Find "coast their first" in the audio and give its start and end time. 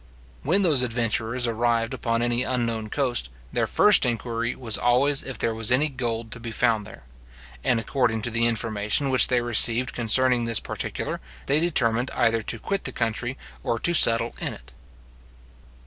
2.89-4.03